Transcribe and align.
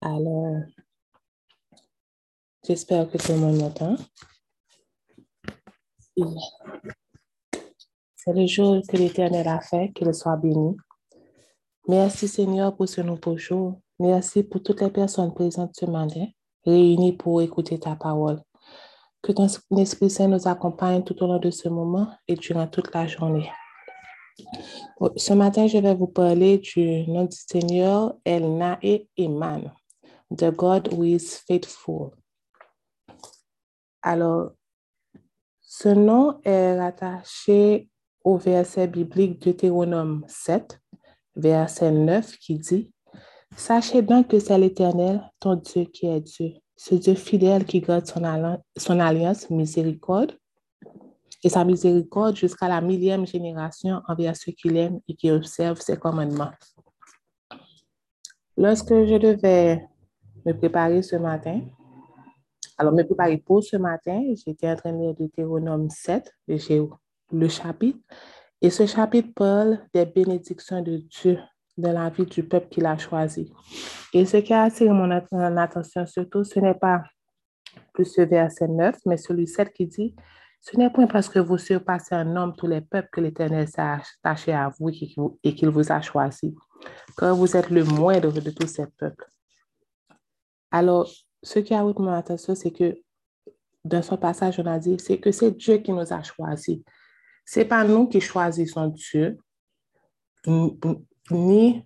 Alors, 0.00 0.62
j'espère 2.64 3.10
que 3.10 3.18
tout 3.18 3.32
le 3.32 3.38
monde 3.38 3.56
m'entend. 3.56 3.96
C'est 8.14 8.32
le 8.32 8.46
jour 8.46 8.80
que 8.88 8.96
l'Éternel 8.96 9.48
a 9.48 9.60
fait, 9.60 9.90
qu'il 9.92 10.14
soit 10.14 10.36
béni. 10.36 10.76
Merci 11.88 12.28
Seigneur 12.28 12.76
pour 12.76 12.88
ce 12.88 13.00
nouveau 13.00 13.36
jour. 13.36 13.80
Merci 13.98 14.44
pour 14.44 14.62
toutes 14.62 14.82
les 14.82 14.90
personnes 14.90 15.34
présentes 15.34 15.74
ce 15.74 15.86
matin, 15.86 16.26
réunies 16.64 17.16
pour 17.16 17.42
écouter 17.42 17.80
ta 17.80 17.96
parole. 17.96 18.40
Que 19.20 19.32
ton 19.32 19.48
Esprit 19.76 20.10
Saint 20.10 20.28
nous 20.28 20.46
accompagne 20.46 21.02
tout 21.02 21.20
au 21.24 21.26
long 21.26 21.40
de 21.40 21.50
ce 21.50 21.68
moment 21.68 22.06
et 22.28 22.36
durant 22.36 22.68
toute 22.68 22.94
la 22.94 23.08
journée. 23.08 23.50
Ce 25.16 25.32
matin, 25.32 25.66
je 25.66 25.78
vais 25.78 25.94
vous 25.96 26.06
parler 26.06 26.58
du 26.58 27.04
nom 27.08 27.24
du 27.24 27.36
Seigneur 27.36 28.14
El 28.24 28.56
Nae 28.56 29.08
Eman 29.16 29.72
the 30.30 30.50
God 30.50 30.88
who 30.92 31.04
is 31.04 31.40
faithful. 31.46 32.12
Alors, 34.02 34.52
ce 35.60 35.88
nom 35.88 36.40
est 36.44 36.78
rattaché 36.78 37.88
au 38.24 38.36
verset 38.36 38.86
biblique 38.88 39.40
Deutéronome 39.40 40.24
7, 40.28 40.80
verset 41.36 41.90
9, 41.90 42.36
qui 42.38 42.58
dit, 42.58 42.92
Sachez 43.56 44.02
donc 44.02 44.28
que 44.28 44.38
c'est 44.38 44.58
l'Éternel, 44.58 45.22
ton 45.40 45.56
Dieu, 45.56 45.84
qui 45.84 46.06
est 46.06 46.20
Dieu, 46.20 46.52
ce 46.76 46.94
Dieu 46.94 47.14
fidèle 47.14 47.64
qui 47.64 47.80
garde 47.80 48.06
son, 48.06 48.22
son 48.76 49.00
alliance 49.00 49.50
miséricorde 49.50 50.38
et 51.42 51.48
sa 51.48 51.64
miséricorde 51.64 52.36
jusqu'à 52.36 52.68
la 52.68 52.80
millième 52.80 53.26
génération 53.26 54.02
envers 54.06 54.36
ceux 54.36 54.52
qui 54.52 54.68
l'aiment 54.68 55.00
et 55.08 55.14
qui 55.14 55.30
observent 55.30 55.80
ses 55.80 55.96
commandements. 55.96 56.52
Lorsque 58.56 58.90
je 58.90 59.18
devais 59.18 59.88
me 60.48 60.54
préparer 60.54 61.02
ce 61.02 61.16
matin. 61.16 61.60
Alors, 62.78 62.92
me 62.92 63.02
préparer 63.02 63.36
pour 63.38 63.62
ce 63.62 63.76
matin, 63.76 64.22
j'étais 64.34 64.70
en 64.70 64.76
train 64.76 64.92
de 64.92 64.98
lire 64.98 65.14
Deutéronome 65.14 65.90
7, 65.90 66.32
le 66.46 67.48
chapitre. 67.48 67.98
Et 68.62 68.70
ce 68.70 68.86
chapitre 68.86 69.28
parle 69.34 69.80
des 69.92 70.06
bénédictions 70.06 70.82
de 70.82 70.96
Dieu 70.96 71.38
dans 71.76 71.92
la 71.92 72.08
vie 72.08 72.24
du 72.24 72.42
peuple 72.42 72.68
qu'il 72.68 72.86
a 72.86 72.96
choisi. 72.96 73.52
Et 74.12 74.24
ce 74.24 74.38
qui 74.38 74.54
a 74.54 74.62
attiré 74.62 74.90
mon 74.90 75.10
attention 75.10 76.06
surtout, 76.06 76.44
ce 76.44 76.58
n'est 76.60 76.74
pas 76.74 77.02
plus 77.92 78.06
ce 78.06 78.22
verset 78.22 78.68
9, 78.68 78.96
mais 79.06 79.16
celui 79.16 79.46
7 79.46 79.72
qui 79.72 79.86
dit, 79.86 80.16
ce 80.60 80.76
n'est 80.76 80.90
point 80.90 81.06
parce 81.06 81.28
que 81.28 81.38
vous 81.38 81.58
surpassez 81.58 82.14
un 82.14 82.34
homme 82.36 82.54
tous 82.56 82.66
les 82.66 82.80
peuples 82.80 83.08
que 83.12 83.20
l'Éternel 83.20 83.68
s'est 83.68 83.80
attaché 83.80 84.52
à 84.52 84.72
vous 84.78 84.88
et 85.44 85.54
qu'il 85.54 85.68
vous 85.68 85.92
a 85.92 86.00
choisi, 86.00 86.56
car 87.16 87.36
vous 87.36 87.56
êtes 87.56 87.70
le 87.70 87.84
moindre 87.84 88.32
de 88.32 88.50
tous 88.50 88.66
ces 88.66 88.86
peuples. 88.86 89.26
Alors, 90.70 91.10
ce 91.42 91.58
qui 91.58 91.74
a 91.74 91.82
retenu 91.82 92.06
mon 92.06 92.12
attention, 92.12 92.54
c'est 92.54 92.70
que 92.70 93.00
dans 93.84 94.02
ce 94.02 94.14
passage, 94.14 94.58
on 94.58 94.66
a 94.66 94.78
dit, 94.78 94.96
c'est 94.98 95.18
que 95.18 95.30
c'est 95.32 95.52
Dieu 95.52 95.78
qui 95.78 95.92
nous 95.92 96.12
a 96.12 96.22
choisis. 96.22 96.78
Ce 97.46 97.60
n'est 97.60 97.64
pas 97.64 97.84
nous 97.84 98.08
qui 98.08 98.20
choisissons 98.20 98.88
Dieu, 98.88 99.38
ni 101.30 101.84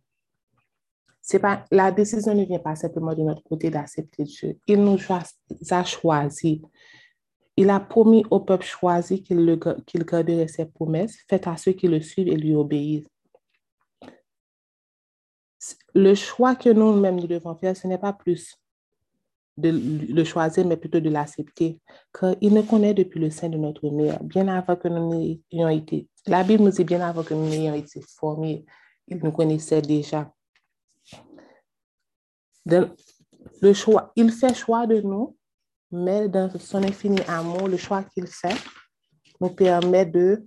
pas 1.41 1.65
la 1.71 1.91
décision 1.93 2.35
ne 2.35 2.45
vient 2.45 2.59
pas 2.59 2.77
simplement 2.77 3.15
de 3.15 3.23
notre 3.23 3.43
côté 3.43 3.71
d'accepter 3.71 4.25
Dieu. 4.25 4.59
Il 4.67 4.83
nous 4.83 4.99
a 5.71 5.85
choisis. 5.85 6.61
Il 7.57 7.71
a 7.71 7.81
promis 7.81 8.25
au 8.31 8.41
peuple 8.41 8.65
choisi 8.65 9.23
qu'il 9.23 9.59
qu 9.87 9.99
garderait 9.99 10.49
ses 10.49 10.67
promesses 10.67 11.19
faites 11.29 11.47
à 11.47 11.57
ceux 11.57 11.73
qui 11.73 11.87
le 11.87 12.01
suivent 12.01 12.29
et 12.29 12.37
lui 12.37 12.55
obéissent. 12.55 13.09
Le 15.95 16.15
choix 16.15 16.57
que 16.57 16.71
nous-mêmes 16.71 17.21
nous 17.21 17.27
devons 17.27 17.55
faire, 17.55 17.77
ce 17.77 17.87
n'est 17.87 17.99
pas 17.99 18.13
plus 18.13 18.57
de 19.57 19.71
le 19.71 20.25
choisir, 20.25 20.67
mais 20.67 20.77
plutôt 20.77 21.01
de 21.01 21.11
l'accepter, 21.11 21.79
car 22.13 22.35
il 22.41 22.55
nous 22.55 22.63
connaît 22.63 22.95
depuis 22.95 23.21
le 23.21 23.31
sein 23.31 23.49
de 23.49 23.59
notre 23.59 23.89
mère, 23.91 24.23
bien 24.23 24.49
avant 24.49 24.77
que 24.77 24.89
nous 24.89 25.11
n'ayons 25.53 25.69
été. 25.69 26.09
La 26.27 26.43
Bible 26.43 26.65
nous 26.65 26.71
dit 26.71 26.85
bien 26.85 27.01
avant 27.01 27.23
que 27.23 27.35
nous 27.35 27.49
n'ayons 27.49 27.75
été 27.75 28.01
formés, 28.17 28.65
il 29.09 29.19
nous 29.19 29.33
connaissait 29.33 29.83
déjà. 29.83 30.33
le 32.65 33.73
choix, 33.75 34.13
il 34.17 34.33
fait 34.33 34.55
choix 34.55 34.87
de 34.87 35.01
nous, 35.01 35.37
mais 35.91 36.29
dans 36.29 36.51
son 36.59 36.83
infini 36.83 37.21
amour, 37.29 37.69
le 37.69 37.77
choix 37.77 38.03
qu'il 38.05 38.27
fait 38.27 38.57
nous 39.41 39.51
permet 39.51 40.07
de. 40.07 40.47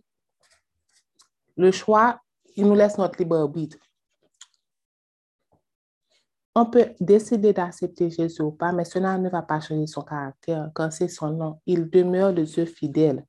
Le 1.58 1.72
choix, 1.72 2.20
il 2.56 2.66
nous 2.66 2.76
laisse 2.76 2.98
notre 2.98 3.20
libre 3.20 3.38
arbitre 3.38 3.78
on 6.56 6.66
peut 6.66 6.92
décider 7.02 7.52
d'accepter 7.52 8.10
Jésus 8.10 8.42
ou 8.42 8.52
pas, 8.52 8.72
mais 8.72 8.86
cela 8.86 9.18
ne 9.18 9.30
va 9.30 9.42
pas 9.42 9.60
changer 9.60 9.88
son 9.88 10.02
caractère, 10.02 10.72
car 10.74 10.92
c'est 10.92 11.10
son 11.10 11.32
nom. 11.32 11.60
Il 11.66 11.90
demeure 11.90 12.32
le 12.32 12.44
Dieu 12.44 12.66
fidèle. 12.66 13.26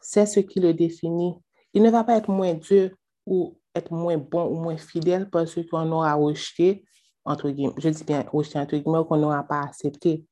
C'est 0.00 0.26
ce 0.26 0.40
qui 0.40 0.58
le 0.58 0.74
définit. 0.74 1.36
Il 1.72 1.82
ne 1.82 1.90
va 1.90 2.02
pas 2.02 2.16
être 2.16 2.30
moins 2.30 2.54
Dieu 2.54 2.96
ou 3.24 3.56
être 3.74 3.92
moins 3.92 4.18
bon 4.18 4.48
ou 4.48 4.56
moins 4.56 4.76
fidèle 4.76 5.30
parce 5.30 5.54
qu'on 5.70 5.92
aura 5.92 6.14
rejeté, 6.14 6.84
entre 7.24 7.48
guillemets, 7.48 7.74
je 7.78 7.88
dis 7.88 8.04
bien 8.04 8.24
rejeté 8.30 8.58
entre 8.58 8.76
guillemets, 8.76 9.04
qu'on 9.08 9.18
n'aura 9.18 9.44
pas 9.44 9.60
accepté. 9.60 10.26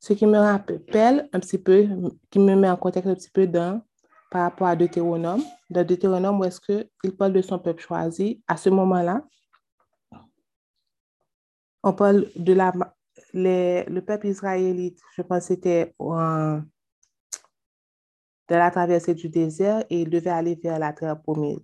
Ce 0.00 0.14
qui 0.14 0.26
me 0.26 0.38
rappelle 0.38 1.28
un 1.32 1.38
petit 1.38 1.58
peu, 1.58 1.86
qui 2.30 2.38
me 2.38 2.56
met 2.56 2.70
en 2.70 2.76
contexte 2.76 3.08
un 3.08 3.14
petit 3.14 3.30
peu 3.30 3.46
dans, 3.46 3.82
par 4.30 4.44
rapport 4.44 4.66
à 4.66 4.74
Deutéronome. 4.74 5.42
Dans 5.68 5.86
Deutéronome, 5.86 6.40
où 6.40 6.44
est-ce 6.44 6.60
qu'il 6.60 7.16
parle 7.16 7.34
de 7.34 7.42
son 7.42 7.58
peuple 7.58 7.82
choisi, 7.82 8.42
à 8.48 8.56
ce 8.56 8.70
moment-là, 8.70 9.22
on 11.82 11.92
parle 11.92 12.26
de 12.36 12.52
la, 12.52 12.72
le 13.34 14.00
peuple 14.00 14.28
israélite, 14.28 15.00
je 15.16 15.22
pense 15.22 15.48
que 15.48 15.54
c'était 15.54 15.94
de 15.98 16.62
la 18.48 18.70
traversée 18.70 19.14
du 19.14 19.28
désert 19.28 19.84
et 19.90 20.02
il 20.02 20.10
devait 20.10 20.30
aller 20.30 20.58
vers 20.62 20.78
la 20.78 20.92
terre 20.92 21.20
promise. 21.20 21.62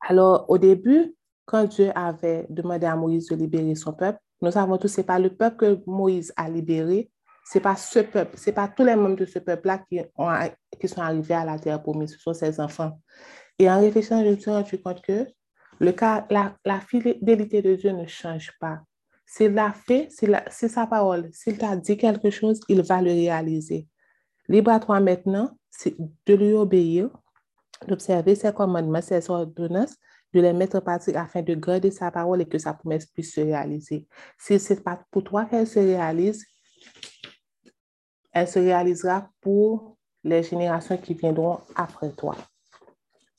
Alors, 0.00 0.44
au 0.48 0.58
début, 0.58 1.14
quand 1.46 1.64
Dieu 1.64 1.90
avait 1.94 2.46
demandé 2.48 2.86
à 2.86 2.96
Moïse 2.96 3.28
de 3.28 3.36
libérer 3.36 3.74
son 3.74 3.92
peuple, 3.92 4.18
nous 4.40 4.50
savons 4.50 4.78
tous, 4.78 4.88
ce 4.88 5.00
n'est 5.00 5.06
pas 5.06 5.18
le 5.18 5.34
peuple 5.34 5.56
que 5.56 5.82
Moïse 5.86 6.32
a 6.36 6.48
libéré, 6.48 7.10
ce 7.46 7.58
n'est 7.58 7.62
pas 7.62 7.76
ce 7.76 8.00
peuple, 8.00 8.36
ce 8.36 8.50
n'est 8.50 8.54
pas 8.54 8.68
tous 8.68 8.84
les 8.84 8.96
membres 8.96 9.16
de 9.16 9.26
ce 9.26 9.38
peuple-là 9.38 9.78
qui, 9.88 10.00
qui 10.80 10.88
sont 10.88 11.00
arrivés 11.00 11.34
à 11.34 11.44
la 11.44 11.58
terre 11.58 11.82
promise, 11.82 12.12
ce 12.12 12.18
sont 12.18 12.34
ses 12.34 12.60
enfants. 12.60 12.98
Et 13.58 13.70
en 13.70 13.80
réfléchissant, 13.80 14.22
je 14.24 14.30
me 14.30 14.36
suis 14.36 14.50
rendu 14.50 14.80
compte 14.80 15.00
que 15.02 15.26
le 15.80 15.92
cas, 15.92 16.26
la, 16.30 16.80
fidélité 16.80 17.62
de 17.62 17.74
Dieu 17.74 17.92
ne 17.92 18.06
change 18.06 18.52
pas. 18.60 18.80
S'il 19.26 19.52
l'a 19.54 19.72
fait, 19.72 20.08
c'est 20.10 20.68
sa 20.68 20.86
parole. 20.86 21.28
S'il 21.32 21.58
t'a 21.58 21.76
dit 21.76 21.96
quelque 21.96 22.30
chose, 22.30 22.60
il 22.68 22.82
va 22.82 23.00
le 23.00 23.10
réaliser. 23.10 23.88
Libre 24.48 24.72
à 24.72 24.80
toi 24.80 25.00
maintenant 25.00 25.56
de 26.26 26.34
lui 26.34 26.52
obéir, 26.52 27.10
d'observer 27.88 28.34
ses 28.34 28.52
commandements, 28.52 29.02
ses 29.02 29.28
ordonnances, 29.30 29.96
de 30.32 30.40
les 30.40 30.52
mettre 30.52 30.76
en 30.76 30.80
pratique 30.80 31.16
afin 31.16 31.42
de 31.42 31.54
garder 31.54 31.90
sa 31.90 32.10
parole 32.10 32.42
et 32.42 32.46
que 32.46 32.58
sa 32.58 32.74
promesse 32.74 33.06
puisse 33.06 33.34
se 33.34 33.40
réaliser. 33.40 34.06
Si 34.38 34.58
ce 34.58 34.74
n'est 34.74 34.80
pas 34.80 35.00
pour 35.10 35.24
toi 35.24 35.44
qu'elle 35.46 35.66
se 35.66 35.78
réalise, 35.78 36.44
elle 38.32 38.48
se 38.48 38.58
réalisera 38.58 39.30
pour 39.40 39.96
les 40.24 40.42
générations 40.42 40.96
qui 40.96 41.14
viendront 41.14 41.60
après 41.76 42.10
toi. 42.10 42.36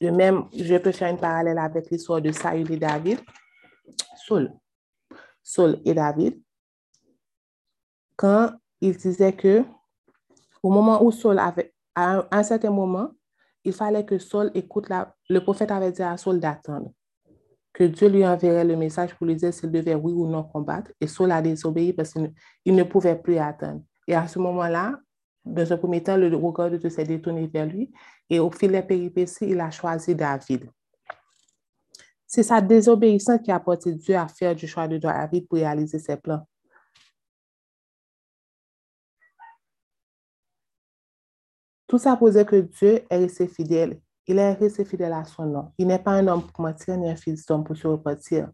De 0.01 0.09
même, 0.09 0.45
je 0.53 0.78
peux 0.78 0.91
faire 0.91 1.09
une 1.09 1.19
parallèle 1.19 1.57
avec 1.57 1.89
l'histoire 1.89 2.22
de 2.22 2.31
Saül 2.31 2.72
et 2.72 2.78
David. 2.78 3.19
Saul. 4.17 4.51
Saul 5.41 5.79
et 5.85 5.94
David. 5.94 6.41
Quand 8.16 8.51
il 8.81 8.95
disait 8.97 9.34
que 9.34 9.63
au 10.61 10.69
moment 10.69 11.03
où 11.03 11.11
Saul 11.11 11.39
avait, 11.39 11.73
à 11.94 12.28
un, 12.31 12.44
certain 12.44 12.72
moment, 12.72 13.11
il 13.63 13.73
fallait 13.73 14.05
que 14.05 14.17
Saul 14.17 14.51
écoute 14.53 14.89
la, 14.89 15.16
le 15.29 15.39
prophète 15.39 15.72
avait 15.72 15.91
dit 15.91 16.01
à 16.01 16.17
Saul 16.17 16.39
d'attendre, 16.39 16.91
que 17.72 17.84
Dieu 17.84 18.09
lui 18.09 18.25
enverrait 18.25 18.66
le 18.66 18.75
message 18.75 19.16
pour 19.16 19.28
lui 19.28 19.35
dire 19.35 19.53
s'il 19.53 19.72
devait 19.72 19.96
oui 19.96 20.11
ou 20.14 20.28
non 20.28 20.43
combattre. 20.43 20.91
Et 20.99 21.08
Saul 21.08 21.31
a 21.31 21.41
désobéi 21.41 21.93
parce 21.93 22.14
qu'il 22.14 22.75
ne 22.75 22.84
pouvait 22.84 23.16
plus 23.16 23.37
attendre. 23.37 23.81
Et 24.08 24.16
à 24.16 24.28
ce 24.28 24.40
moment-là, 24.40 24.97
dans 25.43 25.72
un 25.72 25.78
premier 25.78 26.02
temps, 26.02 26.17
le 26.17 26.35
regard 26.35 26.72
de 26.72 26.78
Dieu 26.78 26.90
s'est 26.90 27.03
détourné 27.03 27.47
vers 27.47 27.66
lui 27.66 27.91
et 28.29 28.39
au 28.39 28.51
fil 28.51 28.72
des 28.72 28.81
péripéties, 28.81 29.49
il 29.49 29.59
a 29.59 29.72
choisi 29.72 30.16
David. 30.16 30.69
C'est 32.27 32.43
sa 32.43 32.59
désobéissance 32.59 33.39
qui 33.43 33.51
a 33.51 33.59
porté 33.59 33.93
Dieu 33.93 34.16
à 34.16 34.27
faire 34.27 34.55
du 34.55 34.67
choix 34.67 34.87
de 34.87 34.97
David 34.97 35.47
pour 35.47 35.57
réaliser 35.57 35.99
ses 35.99 36.17
plans. 36.17 36.45
Tout 41.87 41.99
ça 41.99 42.17
pour 42.17 42.29
que 42.31 42.61
Dieu 42.61 43.03
est 43.09 43.17
resté 43.17 43.47
fidèle. 43.47 44.01
Il 44.27 44.39
est 44.39 44.53
resté 44.53 44.83
fidèle 44.85 45.13
à 45.13 45.23
son 45.23 45.45
nom. 45.45 45.72
Il 45.77 45.87
n'est 45.87 45.99
pas 45.99 46.11
un 46.11 46.27
homme 46.27 46.41
pour 46.41 46.61
mentir, 46.61 46.97
ni 46.97 47.09
un 47.09 47.16
fils 47.16 47.45
d'homme 47.45 47.63
pour 47.63 47.77
se 47.77 47.87
repartir. 47.87 48.49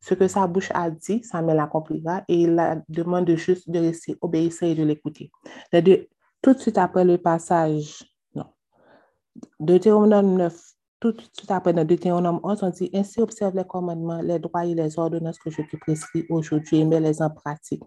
Ce 0.00 0.14
que 0.14 0.26
sa 0.26 0.46
bouche 0.46 0.70
a 0.72 0.90
dit, 0.90 1.22
sa 1.22 1.42
main 1.42 1.52
l'accomplira 1.52 2.24
et 2.26 2.34
il 2.34 2.82
demande 2.88 3.28
juste 3.36 3.68
de 3.70 3.78
rester 3.78 4.16
obéissant 4.22 4.66
et 4.66 4.74
de 4.74 4.82
l'écouter. 4.82 5.30
Tout 6.42 6.54
de 6.54 6.58
suite 6.58 6.78
après 6.78 7.04
le 7.04 7.18
passage. 7.18 8.02
Deutéronome 9.58 10.36
9, 10.36 10.60
tout, 11.00 11.12
tout 11.12 11.46
après 11.48 11.72
dans 11.72 11.84
Deutéronome 11.84 12.40
11, 12.42 12.62
on 12.62 12.70
dit 12.70 12.90
Ainsi 12.92 13.20
observe 13.20 13.56
les 13.56 13.64
commandements, 13.64 14.20
les 14.20 14.38
droits 14.38 14.66
et 14.66 14.74
les 14.74 14.98
ordonnances 14.98 15.38
que 15.38 15.50
je 15.50 15.62
te 15.62 15.76
prescris 15.76 16.26
aujourd'hui 16.28 16.80
et 16.80 16.84
mets-les 16.84 17.22
en 17.22 17.30
pratique. 17.30 17.82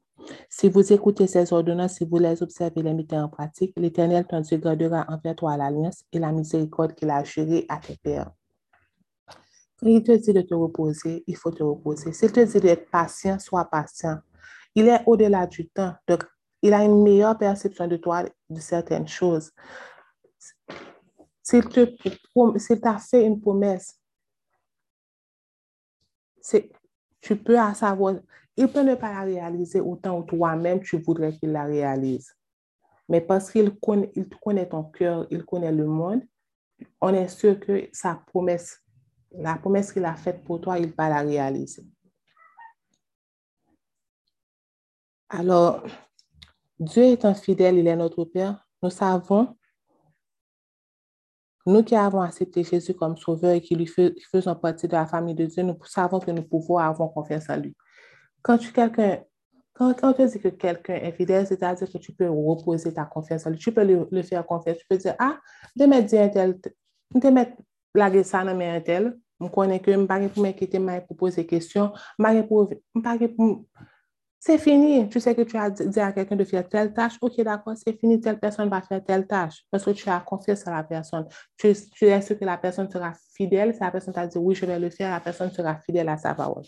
Si 0.49 0.69
vous 0.69 0.91
écoutez 0.93 1.27
ces 1.27 1.53
ordonnances, 1.53 1.95
si 1.95 2.05
vous 2.05 2.17
les 2.17 2.41
observez 2.41 2.79
et 2.79 2.83
les 2.83 2.93
mettez 2.93 3.17
en 3.17 3.29
pratique, 3.29 3.73
l'Éternel, 3.77 4.25
ton 4.25 4.41
Dieu, 4.41 4.57
gardera 4.57 5.05
envers 5.09 5.35
toi 5.35 5.57
l'alliance 5.57 6.03
et 6.11 6.19
la 6.19 6.31
miséricorde 6.31 6.95
qu'il 6.95 7.09
a 7.09 7.23
jurée 7.23 7.65
à 7.69 7.77
tes 7.77 7.97
pères. 7.97 8.31
Il 9.83 10.01
te 10.01 10.13
dit 10.13 10.33
de 10.33 10.41
te 10.41 10.53
reposer, 10.53 11.23
il 11.27 11.35
faut 11.35 11.51
te 11.51 11.61
reposer. 11.61 12.13
S'il 12.13 12.31
te 12.31 12.39
dit 12.39 12.59
d'être 12.59 12.89
patient, 12.89 13.37
sois 13.37 13.65
patient. 13.65 14.17
Il 14.75 14.87
est 14.87 15.01
au-delà 15.05 15.45
du 15.45 15.67
temps. 15.69 15.93
Donc, 16.07 16.23
il 16.61 16.73
a 16.73 16.83
une 16.83 17.03
meilleure 17.03 17.37
perception 17.37 17.87
de 17.87 17.97
toi, 17.97 18.23
de 18.49 18.59
certaines 18.59 19.07
choses. 19.07 19.51
S'il 21.43 21.67
t'a 21.67 22.97
fait 22.99 23.25
une 23.25 23.41
promesse, 23.41 23.99
tu 27.21 27.35
peux 27.35 27.57
savoir, 27.75 28.15
il 28.55 28.67
peut 28.69 28.81
ne 28.81 28.95
pas 28.95 29.13
la 29.13 29.21
réaliser 29.21 29.81
autant 29.81 30.23
que 30.23 30.35
toi-même 30.35 30.81
tu 30.81 30.97
voudrais 30.97 31.33
qu'il 31.37 31.51
la 31.51 31.65
réalise. 31.65 32.33
Mais 33.09 33.19
parce 33.19 33.51
qu'il 33.51 33.77
connaît, 33.79 34.69
ton 34.69 34.83
cœur, 34.85 35.27
il 35.29 35.45
connaît 35.45 35.73
le 35.73 35.85
monde, 35.85 36.21
on 37.01 37.13
est 37.13 37.27
sûr 37.27 37.59
que 37.59 37.89
sa 37.91 38.15
promesse, 38.15 38.81
la 39.31 39.55
promesse 39.55 39.91
qu'il 39.91 40.05
a 40.05 40.15
faite 40.15 40.43
pour 40.45 40.61
toi, 40.61 40.79
il 40.79 40.93
va 40.93 41.09
la 41.09 41.19
réaliser. 41.19 41.85
Alors, 45.27 45.83
Dieu 46.79 47.03
est 47.03 47.25
un 47.25 47.33
fidèle, 47.33 47.77
il 47.77 47.87
est 47.87 47.95
notre 47.95 48.23
Père. 48.23 48.65
Nous 48.81 48.89
savons 48.89 49.57
nous 51.65 51.83
qui 51.83 51.95
avons 51.95 52.21
accepté 52.21 52.63
Jésus 52.63 52.93
comme 52.93 53.17
sauveur 53.17 53.51
et 53.51 53.61
qui 53.61 53.75
lui 53.75 53.87
faisons 53.87 54.55
partie 54.55 54.87
de 54.87 54.93
la 54.93 55.05
famille 55.05 55.35
de 55.35 55.45
Dieu, 55.45 55.63
nous 55.63 55.77
savons 55.85 56.19
que 56.19 56.31
nous 56.31 56.43
pouvons 56.43 56.77
avoir 56.77 57.11
confiance 57.11 57.49
en 57.49 57.57
lui. 57.57 57.75
Quand 58.41 58.57
tu 58.57 58.71
quelqu'un 58.71 59.19
quand, 59.73 59.93
quand 59.99 60.13
tu 60.13 60.25
dis 60.27 60.39
que 60.39 60.49
quelqu'un 60.49 60.95
est 60.95 61.11
fidèle, 61.13 61.47
c'est-à-dire 61.47 61.91
que 61.91 61.97
tu 61.97 62.13
peux 62.13 62.29
reposer 62.29 62.93
ta 62.93 63.05
confiance 63.05 63.45
en 63.47 63.49
lui. 63.49 63.57
Tu 63.57 63.71
peux 63.71 63.83
le, 63.83 64.21
faire 64.21 64.45
confiance. 64.45 64.77
Tu 64.77 64.85
peux 64.87 64.97
dire, 64.97 65.15
ah, 65.17 65.39
je 65.75 65.83
vais 65.83 66.03
dire 66.03 66.21
un 66.21 66.29
tel, 66.29 66.59
je 67.15 67.19
vais 67.19 67.55
la 67.95 68.23
ça 68.23 68.43
dans 68.43 68.59
un 68.59 68.81
tel. 68.81 69.17
Je 69.41 69.47
connais 69.47 69.79
que 69.79 69.91
je 69.91 69.97
ne 69.97 70.01
vais 70.03 70.07
pas 70.07 70.19
m'inquiéter 70.19 70.79
pour 71.07 71.17
poser 71.17 71.41
des 71.41 71.47
questions. 71.47 71.91
Je 72.19 72.23
ne 72.23 72.33
vais 72.33 72.81
pas 73.03 73.17
c'est 74.45 74.57
fini. 74.57 75.07
Tu 75.07 75.21
sais 75.21 75.33
que 75.33 75.43
tu 75.43 75.55
as 75.55 75.69
dit 75.69 75.99
à 76.01 76.11
quelqu'un 76.11 76.35
de 76.35 76.43
faire 76.43 76.67
telle 76.67 76.91
tâche. 76.91 77.13
OK, 77.21 77.39
d'accord, 77.43 77.75
c'est 77.77 77.97
fini. 77.97 78.19
Telle 78.19 78.37
personne 78.37 78.67
va 78.67 78.81
faire 78.81 79.01
telle 79.01 79.25
tâche 79.25 79.63
parce 79.71 79.85
que 79.85 79.91
tu 79.91 80.09
as 80.09 80.19
confiance 80.19 80.67
à 80.67 80.71
la 80.71 80.83
personne. 80.83 81.25
Tu, 81.55 81.69
es 81.69 82.21
sûr 82.21 82.37
que 82.37 82.43
la 82.43 82.57
personne 82.57 82.89
sera 82.91 83.13
fidèle. 83.33 83.73
Si 83.73 83.79
la 83.79 83.89
personne 83.89 84.13
t'a 84.13 84.27
dit 84.27 84.37
oui, 84.37 84.53
je 84.53 84.65
vais 84.65 84.77
le 84.77 84.89
faire, 84.89 85.11
la 85.11 85.21
personne 85.21 85.49
sera 85.49 85.77
fidèle 85.77 86.09
à 86.09 86.17
sa 86.17 86.33
parole. 86.33 86.63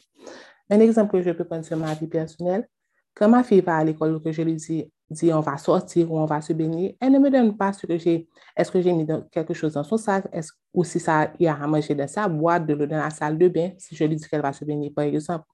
Un 0.69 0.79
exemple 0.79 1.11
que 1.11 1.21
je 1.21 1.31
peux 1.31 1.43
prendre 1.43 1.65
sur 1.65 1.75
ma 1.75 1.93
vie 1.95 2.07
personnelle. 2.07 2.65
Quand 3.13 3.27
ma 3.27 3.43
fille 3.43 3.59
va 3.59 3.75
à 3.75 3.83
l'école, 3.83 4.23
que 4.23 4.31
je 4.31 4.41
lui 4.41 4.55
dis, 4.55 4.89
on 5.33 5.41
va 5.41 5.57
sortir 5.57 6.09
ou 6.09 6.17
on 6.17 6.25
va 6.25 6.39
se 6.39 6.53
baigner, 6.53 6.97
elle 7.01 7.11
ne 7.11 7.19
me 7.19 7.29
donne 7.29 7.57
pas 7.57 7.73
ce 7.73 7.85
que 7.85 7.97
j'ai. 7.97 8.29
Est-ce 8.55 8.71
que 8.71 8.81
j'ai 8.81 8.93
mis 8.93 9.05
quelque 9.29 9.53
chose 9.53 9.73
dans 9.73 9.83
son 9.83 9.97
sac? 9.97 10.25
Ou 10.73 10.85
si 10.85 11.01
ça 11.01 11.33
y 11.41 11.47
a 11.47 11.55
à 11.55 11.67
manger 11.67 11.93
dans 11.93 12.07
sa 12.07 12.29
boîte, 12.29 12.65
de 12.65 12.73
l'eau 12.73 12.85
dans 12.85 12.99
la 12.99 13.09
salle 13.09 13.37
de 13.37 13.49
bain, 13.49 13.71
si 13.77 13.97
je 13.97 14.05
lui 14.05 14.15
dis 14.15 14.25
qu'elle 14.29 14.41
va 14.41 14.53
se 14.53 14.63
baigner, 14.63 14.91
par 14.91 15.03
exemple. 15.03 15.45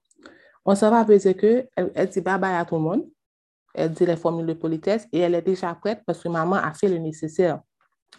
On 0.64 0.74
se 0.74 0.86
va 0.86 1.04
dire 1.04 1.36
qu'elle 1.36 1.68
elle 1.76 2.08
dit 2.08 2.20
bye 2.20 2.38
bye 2.38 2.54
à 2.54 2.64
tout 2.64 2.76
le 2.76 2.82
monde. 2.82 3.08
Elle 3.74 3.92
dit 3.92 4.06
les 4.06 4.16
formules 4.16 4.46
de 4.46 4.52
politesse 4.54 5.08
et 5.12 5.20
elle 5.20 5.34
est 5.34 5.42
déjà 5.42 5.74
prête 5.74 6.02
parce 6.06 6.22
que 6.22 6.28
maman 6.28 6.56
a 6.56 6.72
fait 6.72 6.88
le 6.88 6.98
nécessaire. 6.98 7.60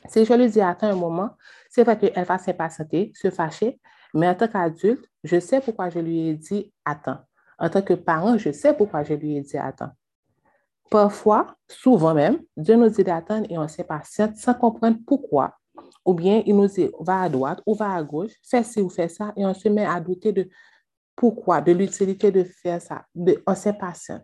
Si 0.09 0.25
je 0.25 0.33
lui 0.33 0.49
dis 0.49 0.61
attends 0.61 0.87
un 0.87 0.95
moment, 0.95 1.31
c'est 1.69 1.83
vrai 1.83 1.97
qu'elle 1.97 2.25
va 2.25 2.37
s'impatienter, 2.37 3.11
se 3.15 3.29
fâcher, 3.29 3.79
mais 4.13 4.27
en 4.27 4.35
tant 4.35 4.47
qu'adulte, 4.47 5.05
je 5.23 5.39
sais 5.39 5.61
pourquoi 5.61 5.89
je 5.89 5.99
lui 5.99 6.29
ai 6.29 6.33
dit 6.33 6.73
attends. 6.83 7.19
En 7.57 7.69
tant 7.69 7.81
que 7.81 7.93
parent, 7.93 8.37
je 8.37 8.51
sais 8.51 8.73
pourquoi 8.73 9.03
je 9.03 9.13
lui 9.13 9.37
ai 9.37 9.41
dit 9.41 9.57
attends. 9.57 9.91
Parfois, 10.89 11.55
souvent 11.67 12.13
même, 12.13 12.39
Dieu 12.57 12.75
nous 12.75 12.89
dit 12.89 13.03
d'attendre 13.03 13.47
et 13.49 13.57
on 13.57 13.67
s'impatiente 13.67 14.35
sans 14.35 14.53
comprendre 14.53 14.97
pourquoi. 15.07 15.55
Ou 16.05 16.13
bien 16.13 16.43
il 16.45 16.55
nous 16.55 16.67
dit 16.67 16.89
va 16.99 17.21
à 17.21 17.29
droite 17.29 17.61
ou 17.65 17.73
va 17.73 17.93
à 17.93 18.03
gauche, 18.03 18.33
fais 18.43 18.63
ci 18.63 18.81
ou 18.81 18.89
fais 18.89 19.07
ça, 19.07 19.33
et 19.37 19.45
on 19.45 19.53
se 19.53 19.69
met 19.69 19.85
à 19.85 19.99
douter 19.99 20.33
de 20.33 20.49
pourquoi, 21.15 21.62
de 21.62 21.71
l'utilité 21.71 22.31
de 22.31 22.44
faire 22.44 22.81
ça. 22.81 23.06
De, 23.13 23.42
on 23.45 23.56
sait 23.56 23.74
pas 23.74 23.94
ça. 23.94 24.21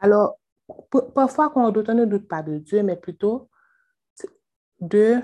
Alors, 0.00 0.38
parfois, 1.14 1.50
quand 1.50 1.66
on 1.66 1.70
doute, 1.70 1.88
on 1.88 1.94
ne 1.94 2.04
doute 2.04 2.28
pas 2.28 2.42
de 2.42 2.58
Dieu, 2.58 2.82
mais 2.82 2.96
plutôt 2.96 3.50
de 4.80 5.20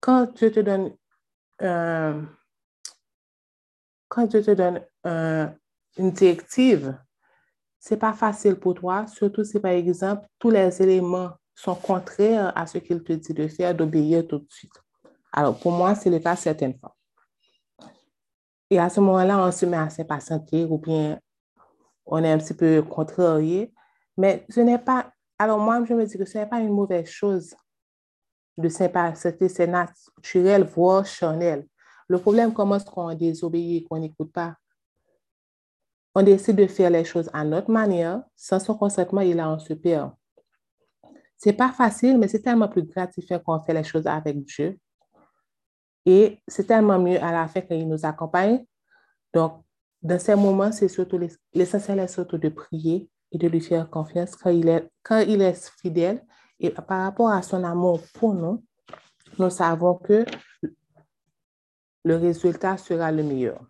quand 0.00 0.32
Dieu 0.34 0.50
te 0.50 0.60
donne, 0.60 0.94
euh, 1.62 2.22
quand 4.08 4.28
te 4.28 4.80
euh, 5.06 5.46
une 5.98 6.10
directive, 6.12 6.98
c'est 7.78 7.96
pas 7.96 8.12
facile 8.12 8.56
pour 8.56 8.74
toi, 8.74 9.06
surtout 9.06 9.44
si 9.44 9.58
par 9.60 9.72
exemple 9.72 10.26
tous 10.38 10.50
les 10.50 10.82
éléments 10.82 11.32
sont 11.54 11.74
contraires 11.74 12.52
à 12.56 12.66
ce 12.66 12.78
qu'il 12.78 13.02
te 13.02 13.12
dit 13.12 13.34
de 13.34 13.48
faire, 13.48 13.74
d'obéir 13.74 14.26
tout 14.26 14.38
de 14.38 14.46
suite. 14.50 14.72
Alors, 15.32 15.58
pour 15.58 15.72
moi, 15.72 15.94
c'est 15.94 16.10
le 16.10 16.20
cas 16.20 16.36
certaines 16.36 16.78
fois. 16.78 16.96
Et 18.70 18.78
à 18.78 18.88
ce 18.90 19.00
moment-là, 19.00 19.38
on 19.46 19.50
se 19.50 19.64
met 19.66 19.76
à 19.76 19.88
s'impatienter 19.88 20.64
ou 20.64 20.78
bien 20.78 21.18
on 22.04 22.22
est 22.22 22.30
un 22.30 22.38
petit 22.38 22.54
peu 22.54 22.82
contrarié. 22.82 23.72
Mais 24.16 24.44
ce 24.50 24.60
n'est 24.60 24.78
pas... 24.78 25.12
Alors 25.38 25.58
moi, 25.58 25.82
je 25.84 25.94
me 25.94 26.04
dis 26.04 26.18
que 26.18 26.24
ce 26.24 26.38
n'est 26.38 26.46
pas 26.46 26.60
une 26.60 26.72
mauvaise 26.72 27.08
chose 27.08 27.54
de 28.56 28.68
s'impatienter. 28.68 29.48
C'est 29.48 29.66
naturel, 29.66 30.64
voire 30.64 31.06
charnel. 31.06 31.66
Le 32.08 32.18
problème 32.18 32.52
commence 32.52 32.84
quand 32.84 33.10
on 33.10 33.14
désobéit 33.14 33.86
qu'on 33.88 33.98
n'écoute 33.98 34.32
pas? 34.32 34.56
On 36.14 36.22
décide 36.22 36.56
de 36.56 36.66
faire 36.66 36.90
les 36.90 37.04
choses 37.04 37.30
à 37.32 37.44
notre 37.44 37.70
manière. 37.70 38.22
Sans 38.34 38.58
son 38.58 38.74
consentement, 38.74 39.20
et 39.20 39.34
là, 39.34 39.50
on 39.50 39.58
se 39.58 39.72
perd. 39.74 40.12
C'est 41.36 41.52
pas 41.52 41.70
facile, 41.70 42.18
mais 42.18 42.28
c'est 42.28 42.42
tellement 42.42 42.68
plus 42.68 42.82
gratifiant 42.82 43.40
quand 43.44 43.60
on 43.60 43.62
fait 43.62 43.74
les 43.74 43.84
choses 43.84 44.06
avec 44.06 44.44
Dieu 44.44 44.78
et 46.08 46.40
c'est 46.48 46.64
tellement 46.64 46.98
mieux 46.98 47.22
à 47.22 47.30
la 47.32 47.46
fin 47.48 47.60
qu'il 47.60 47.86
nous 47.86 48.06
accompagne. 48.06 48.64
Donc, 49.34 49.62
dans 50.00 50.18
ces 50.18 50.34
moments, 50.34 50.72
c'est 50.72 50.88
surtout 50.88 51.20
l'essentiel 51.52 51.98
est 51.98 52.08
surtout 52.08 52.38
de 52.38 52.48
prier 52.48 53.10
et 53.30 53.36
de 53.36 53.46
lui 53.46 53.60
faire 53.60 53.90
confiance 53.90 54.34
quand 54.34 54.48
il 54.48 54.68
est, 54.68 54.88
quand 55.02 55.18
il 55.18 55.42
est 55.42 55.70
fidèle. 55.82 56.24
Et 56.60 56.70
par 56.70 57.02
rapport 57.02 57.28
à 57.28 57.42
son 57.42 57.62
amour 57.62 58.00
pour 58.14 58.32
nous, 58.32 58.64
nous 59.38 59.50
savons 59.50 59.96
que 59.96 60.24
le 62.04 62.16
résultat 62.16 62.78
sera 62.78 63.12
le 63.12 63.22
meilleur. 63.22 63.60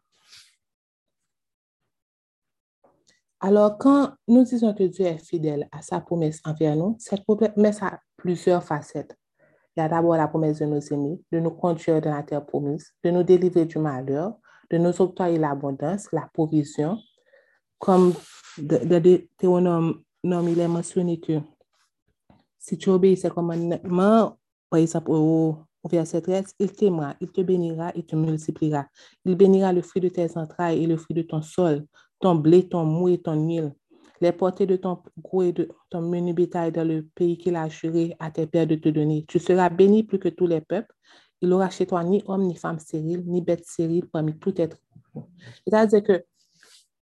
Alors, 3.40 3.78
quand 3.78 4.14
nous 4.28 4.44
disons 4.44 4.74
que 4.74 4.84
Dieu 4.84 5.06
est 5.06 5.18
fidèle 5.18 5.68
à 5.72 5.82
sa 5.82 6.00
promesse 6.00 6.40
envers 6.44 6.76
nous, 6.76 6.94
cette 7.00 7.24
promesse 7.24 7.82
a 7.82 7.98
plusieurs 8.16 8.62
facettes. 8.62 9.18
Il 9.78 9.80
a 9.80 9.88
d'abord 9.88 10.16
la 10.16 10.26
promesse 10.26 10.58
de 10.58 10.64
nous 10.64 10.92
aimer, 10.92 11.20
de 11.30 11.38
nous 11.38 11.52
conduire 11.52 12.00
dans 12.00 12.10
la 12.10 12.24
terre 12.24 12.44
promise, 12.44 12.92
de 13.04 13.12
nous 13.12 13.22
délivrer 13.22 13.64
du 13.64 13.78
malheur, 13.78 14.34
de 14.72 14.76
nous 14.76 15.00
octroyer 15.00 15.38
l'abondance, 15.38 16.08
la 16.10 16.28
provision. 16.34 16.98
Comme 17.78 18.12
dans 18.58 19.20
Théonome, 19.36 20.02
il 20.24 20.58
est 20.58 20.66
mentionné 20.66 21.20
que 21.20 21.38
si 22.58 22.76
tu 22.76 22.90
obéis 22.90 23.18
ces 23.18 23.30
commandements, 23.30 24.36
par 24.68 24.80
exemple 24.80 25.12
au, 25.12 25.58
verset 25.88 26.22
13, 26.22 26.54
il 26.58 26.72
t'aimera, 26.72 27.14
il 27.20 27.30
te 27.30 27.40
bénira 27.40 27.92
et 27.94 28.02
te 28.02 28.16
multipliera. 28.16 28.84
Il 29.24 29.36
bénira 29.36 29.72
le 29.72 29.82
fruit 29.82 30.02
de 30.02 30.08
tes 30.08 30.36
entrailles 30.36 30.82
et 30.82 30.88
le 30.88 30.96
fruit 30.96 31.14
de 31.14 31.22
ton 31.22 31.40
sol, 31.40 31.86
ton 32.18 32.34
blé, 32.34 32.68
ton 32.68 32.84
mou 32.84 33.10
et 33.10 33.18
ton 33.18 33.46
huile 33.46 33.72
les 34.20 34.32
portées 34.32 34.66
de 34.66 34.76
ton 34.76 35.02
gros 35.18 35.42
et 35.42 35.52
de 35.52 35.68
ton 35.90 36.02
menu 36.02 36.32
bétail 36.32 36.72
dans 36.72 36.86
le 36.86 37.06
pays 37.14 37.38
qu'il 37.38 37.56
a 37.56 37.68
juré 37.68 38.16
à 38.18 38.30
tes 38.30 38.46
pères 38.46 38.66
de 38.66 38.74
te 38.74 38.88
donner. 38.88 39.24
Tu 39.28 39.38
seras 39.38 39.68
béni 39.68 40.02
plus 40.02 40.18
que 40.18 40.28
tous 40.28 40.46
les 40.46 40.60
peuples. 40.60 40.92
Il 41.40 41.48
n'aura 41.48 41.70
chez 41.70 41.86
toi 41.86 42.02
ni 42.02 42.22
homme, 42.26 42.42
ni 42.42 42.56
femme 42.56 42.78
stérile, 42.78 43.24
ni 43.26 43.40
bête 43.40 43.64
stérile 43.64 44.08
parmi 44.08 44.36
tout 44.38 44.60
être. 44.60 44.76
C'est-à-dire 45.66 46.02
que 46.02 46.24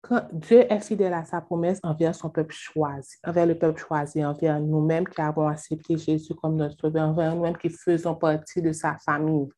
quand 0.02 0.28
Dieu 0.32 0.64
est 0.72 0.80
fidèle 0.80 1.12
à 1.12 1.24
sa 1.24 1.40
promesse 1.40 1.78
envers 1.82 2.14
son 2.14 2.30
peuple 2.30 2.54
choisi, 2.54 3.16
envers 3.24 3.46
le 3.46 3.58
peuple 3.58 3.80
choisi, 3.80 4.24
envers 4.24 4.58
nous-mêmes 4.60 5.06
qui 5.06 5.20
avons 5.20 5.46
accepté 5.46 5.98
Jésus 5.98 6.34
comme 6.34 6.56
notre 6.56 6.80
sauveur, 6.80 7.08
envers 7.08 7.34
nous-mêmes 7.34 7.56
qui 7.56 7.68
faisons 7.68 8.14
partie 8.14 8.62
de 8.62 8.72
sa 8.72 8.96
famille. 8.98 9.48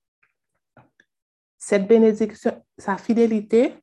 Cette 1.58 1.86
bénédiction, 1.86 2.60
sa 2.76 2.96
fidélité 2.96 3.74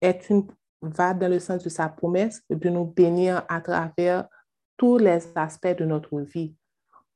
est 0.00 0.30
une 0.30 0.46
va 0.88 1.14
dans 1.14 1.30
le 1.30 1.38
sens 1.38 1.62
de 1.62 1.68
sa 1.68 1.88
promesse 1.88 2.42
de 2.48 2.68
nous 2.68 2.84
bénir 2.84 3.44
à 3.48 3.60
travers 3.60 4.26
tous 4.76 4.98
les 4.98 5.20
aspects 5.36 5.76
de 5.78 5.84
notre 5.84 6.20
vie. 6.20 6.54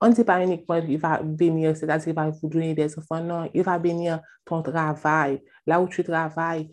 On 0.00 0.08
ne 0.08 0.14
dit 0.14 0.25
pas 0.25 0.42
uniquement 0.42 0.80
qu'il 0.80 0.98
va 0.98 1.20
bénir, 1.22 1.76
c'est-à-dire 1.76 2.04
qu'il 2.04 2.14
va 2.14 2.30
vous 2.30 2.48
donner 2.48 2.75
des 2.75 2.98
enfants, 2.98 3.20
non, 3.20 3.50
il 3.52 3.62
va 3.62 3.78
bénir 3.78 4.20
ton 4.44 4.62
travail, 4.62 5.42
là 5.66 5.80
où 5.80 5.88
tu 5.88 6.04
travailles, 6.04 6.70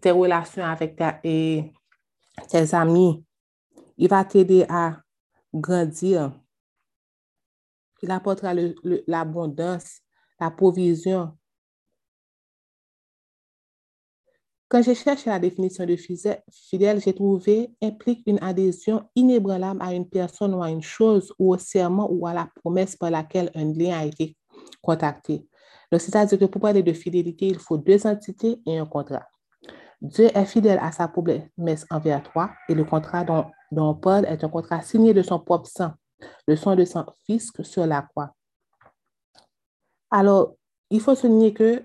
tes 0.00 0.10
relations 0.10 0.64
avec 0.64 0.96
tes, 1.22 1.72
amis. 2.74 3.24
Il 3.96 4.08
va 4.08 4.24
t'aider 4.24 4.66
à 4.68 4.98
grandir. 5.52 6.32
Il 8.02 8.10
apportera 8.10 8.52
l'abondance, 9.06 10.00
la 10.38 10.50
provision. 10.50 11.36
Quand 14.68 14.82
j'ai 14.82 14.96
cherché 14.96 15.30
la 15.30 15.38
définition 15.38 15.86
de 15.86 15.94
fidèle, 15.94 17.00
j'ai 17.00 17.12
trouvé 17.12 17.70
implique 17.80 18.24
une 18.26 18.42
adhésion 18.42 19.08
inébranlable 19.14 19.80
à 19.80 19.94
une 19.94 20.08
personne 20.08 20.54
ou 20.54 20.62
à 20.62 20.70
une 20.70 20.82
chose 20.82 21.32
ou 21.38 21.54
au 21.54 21.58
serment 21.58 22.08
ou 22.10 22.26
à 22.26 22.34
la 22.34 22.48
promesse 22.56 22.96
par 22.96 23.10
laquelle 23.10 23.50
un 23.54 23.72
lien 23.72 23.96
a 23.96 24.04
été 24.04 24.36
contacté. 24.82 25.46
Donc, 25.92 26.00
c'est-à-dire 26.00 26.36
que 26.36 26.46
pour 26.46 26.60
parler 26.60 26.82
de 26.82 26.92
fidélité, 26.92 27.46
il 27.46 27.60
faut 27.60 27.78
deux 27.78 28.04
entités 28.08 28.60
et 28.66 28.76
un 28.76 28.86
contrat. 28.86 29.28
Dieu 30.00 30.30
est 30.34 30.44
fidèle 30.44 30.80
à 30.82 30.90
sa 30.90 31.06
promesse 31.06 31.86
envers 31.88 32.24
toi 32.24 32.50
et 32.68 32.74
le 32.74 32.84
contrat 32.84 33.22
dont, 33.22 33.46
dont 33.70 33.94
Paul 33.94 34.24
est 34.24 34.42
un 34.42 34.48
contrat 34.48 34.82
signé 34.82 35.14
de 35.14 35.22
son 35.22 35.38
propre 35.38 35.68
sang, 35.68 35.92
le 36.48 36.56
sang 36.56 36.74
de 36.74 36.84
son 36.84 37.06
fils 37.24 37.52
sur 37.62 37.86
la 37.86 38.02
croix. 38.02 38.32
Alors, 40.10 40.54
il 40.90 41.00
faut 41.00 41.14
souligner 41.14 41.54
que 41.54 41.84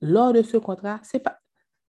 lors 0.00 0.32
de 0.32 0.42
ce 0.42 0.56
contrat, 0.56 0.98
c'est 1.02 1.20
pas, 1.20 1.38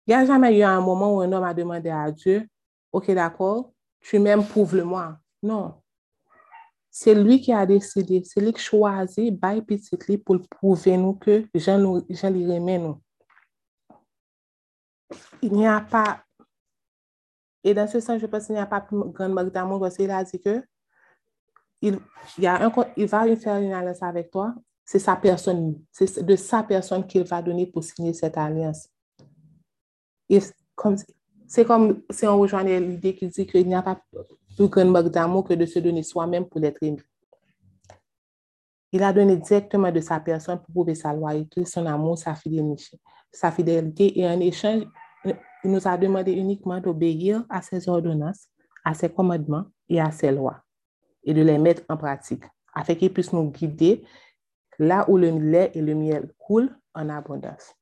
il 0.07 0.11
n'y 0.11 0.15
a 0.15 0.25
jamais 0.27 0.59
eu 0.59 0.63
un 0.63 0.81
moment 0.81 1.17
où 1.17 1.21
un 1.21 1.33
homme 1.33 1.45
a 1.45 1.55
demandé 1.55 1.91
à 1.91 2.11
Dieu, 2.11 2.47
OK, 2.93 3.11
d'accord, 3.13 3.73
tu 4.01 4.19
m'aimes, 4.19 4.47
prouve-le-moi. 4.47 5.17
Non. 5.43 5.75
C'est 6.91 7.15
lui 7.15 7.41
qui 7.41 7.53
a 7.53 7.67
décidé, 7.67 8.23
c'est 8.25 8.41
lui 8.41 8.53
qui 8.53 8.61
a 8.61 8.63
choisi, 8.63 9.31
by 9.31 9.63
petit 9.63 10.19
pour 10.19 10.39
prouver 10.49 10.97
nous 10.97 11.15
que 11.15 11.45
Jean, 11.55 12.03
Jean 12.09 12.31
nous 12.31 13.01
il 15.43 15.53
n'y 15.53 15.67
a 15.67 15.81
pas, 15.81 16.23
et 17.63 17.75
dans 17.75 17.87
ce 17.87 18.01
sens, 18.01 18.21
je 18.21 18.27
pense 18.27 18.47
qu'il 18.47 18.55
n'y 18.55 18.61
a 18.61 18.67
pas 18.67 18.81
plus 18.81 18.99
grande 19.11 19.33
marque 19.33 19.53
d'amour 19.53 19.81
parce 19.81 19.97
qu'il 19.97 20.11
a 20.11 20.23
dit 20.25 20.41
que 20.41 20.63
il, 21.81 21.99
y 22.39 22.47
a 22.47 22.65
un, 22.65 22.73
il 22.97 23.07
va 23.07 23.37
faire 23.37 23.57
une 23.57 23.73
alliance 23.73 24.03
avec 24.03 24.31
toi, 24.31 24.55
c'est 24.85 24.99
sa 24.99 25.17
personne, 25.17 25.79
c'est 25.91 26.23
de 26.23 26.37
sa 26.37 26.63
personne 26.63 27.07
qu'il 27.07 27.25
va 27.25 27.43
donner 27.43 27.67
pour 27.67 27.85
signer 27.85 28.15
cette 28.15 28.39
alliance. 28.39 28.89
C'est 31.47 31.65
comme 31.65 32.03
si 32.11 32.27
on 32.27 32.39
rejoignait 32.39 32.81
l'idée 32.81 33.15
qui 33.15 33.29
dit 33.29 33.47
qu'il 33.47 33.67
n'y 33.67 33.75
a 33.75 33.83
pas 33.83 34.01
plus 34.57 34.69
grande 34.69 34.91
marque 34.91 35.09
d'amour 35.09 35.45
que 35.45 35.55
de 35.55 35.67
se 35.67 35.79
donner 35.79 36.03
soi-même 36.03 36.47
pour 36.47 36.61
l'être 36.61 36.83
aimé. 36.83 37.03
Il 38.93 39.03
a 39.03 39.13
donné 39.13 39.37
directement 39.37 39.91
de 39.91 40.01
sa 40.01 40.21
personne 40.21 40.59
pour 40.59 40.73
prouver 40.73 40.95
sa 40.95 41.13
loyauté, 41.13 41.65
son 41.65 41.85
amour, 41.87 42.17
sa 42.17 42.35
fidélité, 42.35 42.99
sa 43.33 43.51
fidélité 43.51 44.19
et 44.19 44.29
en 44.29 44.39
échange, 44.39 44.85
il 45.25 45.71
nous 45.71 45.89
a 45.89 45.97
demandé 45.97 46.33
uniquement 46.33 46.81
d'obéir 46.81 47.45
à 47.49 47.61
ses 47.61 47.89
ordonnances, 47.89 48.47
à 48.85 48.95
ses 48.95 49.09
commandements 49.09 49.65
et 49.89 50.01
à 50.01 50.11
ses 50.13 50.31
lois 50.31 50.63
et 51.25 51.35
de 51.35 51.43
les 51.43 51.59
mettre 51.59 51.83
en 51.89 51.97
pratique 51.97 52.45
afin 52.75 52.95
qu'il 52.95 53.13
puisse 53.13 53.33
nous 53.33 53.51
guider 53.51 54.05
là 54.79 55.05
où 55.09 55.17
le 55.17 55.31
lait 55.31 55.71
et 55.75 55.81
le 55.81 55.95
miel 55.95 56.33
coulent 56.39 56.77
en 56.95 57.09
abondance. 57.09 57.75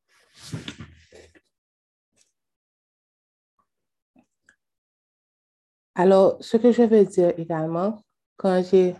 Alors, 5.94 6.36
ce 6.40 6.56
que 6.56 6.72
je 6.72 6.82
veux 6.82 7.04
dire 7.04 7.32
également, 7.38 8.02
quand 8.36 8.62
j'ai 8.62 8.94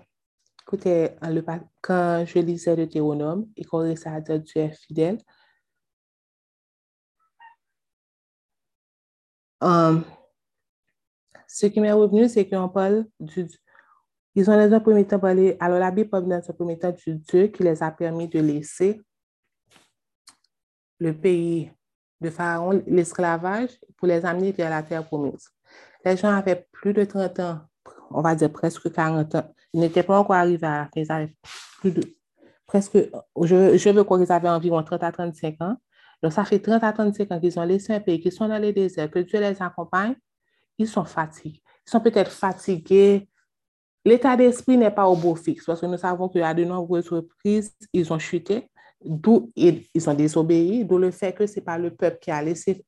écouté 0.62 1.10
quand 1.80 2.24
je 2.26 2.38
lisais 2.38 2.76
le 2.76 2.88
théronome 2.88 3.48
et 3.56 3.64
qu'on 3.64 3.96
ça 3.96 4.12
à 4.14 4.20
Dieu 4.20 4.42
est 4.56 4.72
fidèle, 4.72 5.18
Um, 9.62 10.02
ce 11.46 11.66
qui 11.66 11.78
m'est 11.78 11.92
revenu, 11.92 12.28
c'est 12.28 12.48
qu'on 12.48 12.68
parle 12.68 13.06
du... 13.20 13.46
Ils 14.34 14.50
ont 14.50 14.56
dans 14.56 14.74
un 14.74 14.80
premier 14.80 15.06
temps 15.06 15.20
parlé... 15.20 15.56
Alors, 15.60 15.78
la 15.78 15.92
Bible 15.92 16.10
parle 16.10 16.26
dans 16.26 16.34
un 16.34 16.52
premier 16.52 16.76
temps 16.76 16.90
du 16.90 17.14
Dieu 17.14 17.46
qui 17.46 17.62
les 17.62 17.80
a 17.80 17.92
permis 17.92 18.26
de 18.26 18.40
laisser 18.40 19.00
le 20.98 21.16
pays 21.16 21.70
de 22.20 22.28
Pharaon, 22.28 22.82
l'esclavage, 22.88 23.78
pour 23.96 24.08
les 24.08 24.24
amener 24.24 24.50
vers 24.50 24.70
la 24.70 24.82
terre 24.82 25.06
promise. 25.06 25.48
Les 26.04 26.16
gens 26.16 26.34
avaient 26.34 26.66
plus 26.72 26.92
de 26.92 27.04
30 27.04 27.40
ans, 27.40 27.60
on 28.10 28.22
va 28.22 28.34
dire 28.34 28.50
presque 28.50 28.90
40 28.92 29.34
ans. 29.34 29.54
Ils 29.72 29.80
n'étaient 29.80 30.02
pas 30.02 30.18
encore 30.18 30.36
arrivés 30.36 30.66
à 30.66 30.88
la 30.94 31.04
fin. 31.04 31.26
plus 31.80 31.90
de... 31.92 32.02
Presque... 32.66 32.98
Je, 33.40 33.90
veux 33.90 34.04
croire 34.04 34.20
qu'ils 34.20 34.32
avaient 34.32 34.48
environ 34.48 34.82
30 34.82 35.02
à 35.02 35.12
35 35.12 35.56
ans. 35.60 35.76
Donc, 36.22 36.32
ça 36.32 36.44
fait 36.44 36.58
30 36.58 36.84
à 36.84 36.92
35 36.92 37.32
ans 37.32 37.40
qu'ils 37.40 37.58
ont 37.58 37.64
laissé 37.64 37.92
un 37.92 38.00
pays, 38.00 38.20
qu'ils 38.20 38.32
sont 38.32 38.48
dans 38.48 38.58
les 38.58 38.72
déserts, 38.72 39.10
que 39.10 39.18
Dieu 39.18 39.40
les 39.40 39.60
accompagne, 39.60 40.14
ils 40.78 40.88
sont 40.88 41.04
fatigués. 41.04 41.62
Ils 41.86 41.90
sont 41.90 42.00
peut-être 42.00 42.30
fatigués. 42.30 43.28
L'état 44.04 44.36
d'esprit 44.36 44.76
n'est 44.76 44.90
pas 44.90 45.06
au 45.06 45.16
beau 45.16 45.34
fixe 45.34 45.64
parce 45.64 45.80
que 45.80 45.86
nous 45.86 45.98
savons 45.98 46.28
qu'à 46.28 46.54
de 46.54 46.64
nombreuses 46.64 47.08
reprises, 47.08 47.74
ils 47.92 48.12
ont 48.12 48.18
chuté, 48.18 48.68
d'où 49.04 49.50
ils, 49.56 49.84
ont 50.06 50.14
désobéi, 50.14 50.84
d'où 50.84 50.98
le 50.98 51.10
fait 51.10 51.32
que 51.32 51.46
ce 51.46 51.56
n'est 51.56 51.62
pas 51.62 51.78
le 51.78 51.94
peuple 51.94 52.18
qui 52.20 52.30
a 52.30 52.42
laissé, 52.42 52.84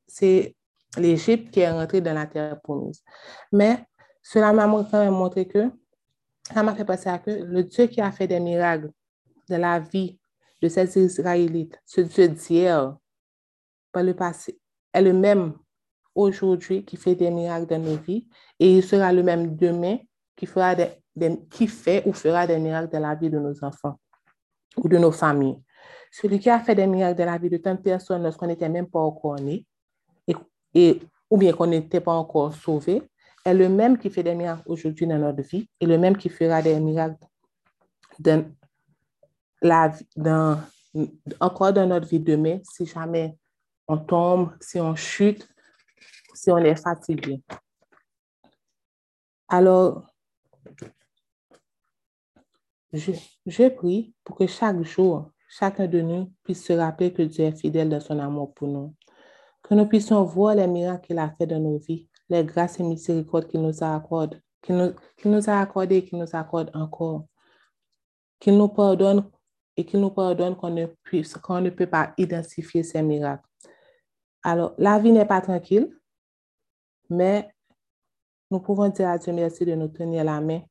l'Égypte 0.97 1.51
qui 1.51 1.61
est 1.61 1.71
rentré 1.71 2.01
dans 2.01 2.13
la 2.13 2.25
terre 2.25 2.59
promise. 2.61 3.03
Mais 3.51 3.85
cela 4.21 4.53
m'a 4.53 4.67
montré 4.67 5.47
que, 5.47 5.71
ça 6.53 6.63
m'a 6.63 6.75
fait 6.75 6.85
penser 6.85 7.09
à 7.09 7.19
que 7.19 7.31
le 7.31 7.63
Dieu 7.63 7.87
qui 7.87 8.01
a 8.01 8.11
fait 8.11 8.27
des 8.27 8.39
miracles 8.39 8.91
dans 9.49 9.61
la 9.61 9.79
vie 9.79 10.19
de 10.61 10.67
ces 10.67 10.97
Israélites, 10.99 11.79
ce 11.85 12.01
Dieu 12.01 12.27
d'hier, 12.27 12.95
le 13.93 14.13
passé 14.13 14.59
est 14.93 15.01
le 15.01 15.13
même 15.13 15.53
aujourd'hui 16.13 16.83
qui 16.85 16.97
fait 16.97 17.15
des 17.15 17.31
miracles 17.31 17.67
dans 17.67 17.79
nos 17.79 17.97
vies 17.97 18.27
et 18.59 18.77
il 18.77 18.83
sera 18.83 19.11
le 19.11 19.23
même 19.23 19.55
demain 19.55 19.97
qui, 20.35 20.45
fera 20.45 20.75
des, 20.75 20.89
qui 21.49 21.67
fait 21.67 22.03
ou 22.05 22.13
fera 22.13 22.47
des 22.47 22.57
miracles 22.57 22.91
dans 22.91 22.99
la 22.99 23.15
vie 23.15 23.29
de 23.29 23.39
nos 23.39 23.63
enfants 23.63 23.99
ou 24.77 24.87
de 24.87 24.97
nos 24.97 25.11
familles. 25.11 25.61
Celui 26.11 26.39
qui 26.39 26.49
a 26.49 26.59
fait 26.59 26.75
des 26.75 26.87
miracles 26.87 27.17
dans 27.17 27.25
la 27.25 27.37
vie 27.37 27.49
de 27.49 27.57
tant 27.57 27.75
de 27.75 27.81
personnes 27.81 28.23
lorsqu'on 28.23 28.47
n'était 28.47 28.69
même 28.69 28.87
pas 28.87 28.99
encore 28.99 29.35
né 29.35 29.65
et, 30.75 31.01
ou 31.29 31.37
bien 31.37 31.53
qu'on 31.53 31.67
n'était 31.67 32.01
pas 32.01 32.13
encore 32.13 32.53
sauvé, 32.53 33.01
est 33.43 33.53
le 33.53 33.69
même 33.69 33.97
qui 33.97 34.09
fait 34.09 34.23
des 34.23 34.35
miracles 34.35 34.63
aujourd'hui 34.67 35.07
dans 35.07 35.17
notre 35.17 35.41
vie 35.41 35.67
et 35.79 35.85
le 35.85 35.97
même 35.97 36.17
qui 36.17 36.29
fera 36.29 36.61
des 36.61 36.79
miracles 36.79 37.17
dans 38.19 38.45
encore 41.39 41.73
dans 41.73 41.87
notre 41.87 42.07
vie 42.07 42.19
demain 42.19 42.59
si 42.63 42.85
jamais 42.85 43.37
on 43.87 43.97
tombe, 43.97 44.51
si 44.59 44.79
on 44.79 44.95
chute, 44.95 45.47
si 46.33 46.49
on 46.49 46.57
est 46.57 46.75
fatigué. 46.75 47.41
Alors, 49.47 50.07
je, 52.93 53.67
prie 53.69 54.13
pour 54.23 54.37
que 54.37 54.47
chaque 54.47 54.81
jour, 54.83 55.31
chacun 55.49 55.87
de 55.87 56.01
nous 56.01 56.31
puisse 56.43 56.65
se 56.65 56.73
rappeler 56.73 57.13
que 57.13 57.21
Dieu 57.21 57.45
est 57.45 57.59
fidèle 57.59 57.89
dans 57.89 57.99
son 57.99 58.17
amour 58.19 58.53
pour 58.53 58.67
nous. 58.67 58.95
Que 59.67 59.73
nous 59.73 59.87
puissions 59.87 60.23
voir 60.23 60.53
les 60.53 60.67
miracles 60.67 61.07
qu'il 61.07 61.17
a 61.17 61.31
fait 61.31 61.47
dans 61.47 61.59
nos 61.59 61.79
vies, 61.79 62.07
les 62.29 62.43
grâces 62.43 62.79
et 62.79 62.83
miséricordes 62.83 63.47
qu'il 63.47 63.63
nous 63.63 63.83
a 63.83 63.95
accordées, 63.95 64.37
qu'il 64.61 64.75
nous, 65.25 65.49
a 65.49 65.59
accordé 65.59 65.95
et 65.95 66.05
qu'il 66.05 66.19
nous 66.19 66.35
accorde 66.35 66.69
encore. 66.75 67.25
Qu'il 68.39 68.59
nous 68.59 68.67
pardonne 68.67 69.27
et 69.75 69.83
qu'il 69.83 70.01
nous 70.01 70.11
pardonne 70.11 70.55
qu'on 70.55 70.69
ne, 70.69 70.85
puisse, 70.85 71.33
qu'on 71.37 71.61
ne 71.61 71.71
peut 71.71 71.87
pas 71.87 72.13
identifier 72.15 72.83
ces 72.83 73.01
miracles. 73.01 73.49
Alors, 74.43 74.75
la 74.77 74.99
vie 74.99 75.11
n'est 75.11 75.25
pas 75.25 75.41
tranquille, 75.41 75.99
mais 77.09 77.51
nous 78.51 78.59
pouvons 78.59 78.89
dire 78.89 79.09
à 79.09 79.17
Dieu 79.17 79.33
merci 79.33 79.65
de 79.65 79.73
nous 79.73 79.87
tenir 79.87 80.23
la 80.25 80.41
main. 80.41 80.61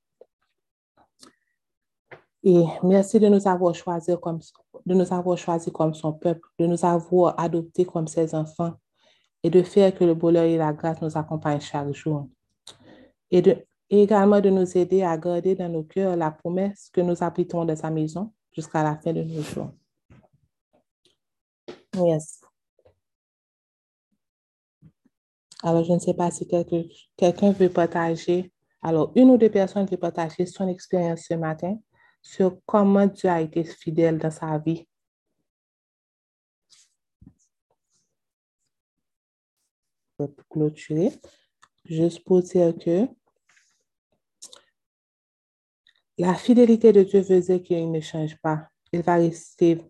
Et 2.44 2.64
merci 2.84 3.18
de 3.18 3.26
nous 3.26 3.48
avoir 3.48 3.74
choisi 3.74 4.14
comme, 4.22 4.38
de 4.86 4.94
nous 4.94 5.12
avoir 5.12 5.36
choisi 5.36 5.72
comme 5.72 5.94
son 5.94 6.12
peuple, 6.12 6.48
de 6.60 6.66
nous 6.66 6.84
avoir 6.84 7.34
adoptés 7.40 7.84
comme 7.84 8.06
ses 8.06 8.32
enfants 8.36 8.74
et 9.44 9.50
de 9.50 9.62
faire 9.62 9.94
que 9.94 10.04
le 10.04 10.14
bonheur 10.14 10.44
et 10.44 10.56
la 10.56 10.72
grâce 10.72 11.02
nous 11.02 11.16
accompagnent 11.18 11.60
chaque 11.60 11.92
jour. 11.92 12.28
Et, 13.30 13.42
de, 13.42 13.58
également 13.90 14.40
de 14.40 14.48
nous 14.48 14.76
aider 14.76 15.02
à 15.02 15.18
garder 15.18 15.54
dans 15.54 15.68
nos 15.68 15.84
cœurs 15.84 16.16
la 16.16 16.30
promesse 16.30 16.88
que 16.90 17.02
nous 17.02 17.22
habitons 17.22 17.66
dans 17.66 17.76
sa 17.76 17.90
maison 17.90 18.32
jusqu'à 18.52 18.82
la 18.82 18.96
fin 18.96 19.12
de 19.12 19.22
nos 19.22 19.42
jours. 19.42 19.70
Yes. 21.94 22.40
Alors, 25.62 25.84
je 25.84 25.92
ne 25.92 25.98
sais 25.98 26.14
pas 26.14 26.30
si 26.30 26.48
quelqu'un 26.48 27.52
veut 27.52 27.68
partager. 27.68 28.50
Alors, 28.82 29.12
une 29.14 29.30
ou 29.30 29.36
deux 29.36 29.50
personnes 29.50 29.86
veulent 29.86 29.98
partager 29.98 30.46
son 30.46 30.68
expérience 30.68 31.26
ce 31.28 31.34
matin 31.34 31.78
sur 32.22 32.58
comment 32.64 33.06
Dieu 33.06 33.28
a 33.28 33.42
été 33.42 33.62
fidèle 33.62 34.18
dans 34.18 34.30
sa 34.30 34.58
vie. 34.58 34.86
Pour 40.16 40.30
clôturer, 40.49 41.11
juste 41.85 42.23
pour 42.25 42.42
dire 42.42 42.75
que 42.78 43.09
la 46.18 46.35
fidélité 46.35 46.92
de 46.92 47.02
Dieu 47.02 47.21
veut 47.21 47.40
dire 47.40 47.62
qu'il 47.62 47.90
ne 47.90 48.00
change 48.00 48.37
pas. 48.40 48.68
Il 48.92 49.02
va 49.02 49.16
rester 49.16 49.83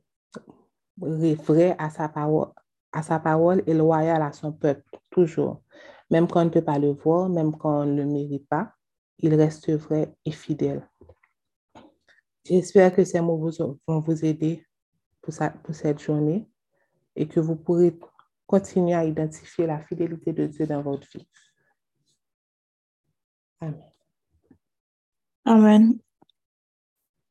vrai 0.96 1.76
à 1.78 1.90
sa 1.90 2.08
parole, 2.08 2.48
à 2.92 3.02
sa 3.02 3.18
parole 3.20 3.62
et 3.66 3.74
loyal 3.74 4.22
à 4.22 4.32
son 4.32 4.52
peuple, 4.52 4.98
toujours. 5.10 5.62
Même 6.10 6.26
quand 6.26 6.40
on 6.40 6.46
ne 6.46 6.50
peut 6.50 6.64
pas 6.64 6.78
le 6.78 6.92
voir, 6.92 7.28
même 7.28 7.54
quand 7.56 7.82
on 7.82 7.84
ne 7.84 7.96
le 7.96 8.06
mérite 8.06 8.48
pas, 8.48 8.72
il 9.18 9.34
reste 9.34 9.70
vrai 9.72 10.14
et 10.24 10.30
fidèle. 10.30 10.88
J'espère 12.44 12.94
que 12.94 13.04
ces 13.04 13.20
mots 13.20 13.50
vont 13.86 14.00
vous 14.00 14.24
aider 14.24 14.64
pour, 15.20 15.34
pour 15.62 15.74
cette 15.74 16.00
journée 16.00 16.48
et 17.16 17.26
que 17.26 17.40
vous 17.40 17.56
pourrez 17.56 17.90
continuer 18.46 18.94
à 18.94 19.04
identifier 19.04 19.66
la 19.66 19.80
fidélité 19.80 20.32
de 20.32 20.46
Dieu 20.46 20.66
dans 20.66 20.82
votre 20.82 21.06
vie. 21.08 21.26
Amen. 23.60 23.82
Amen. 25.44 25.98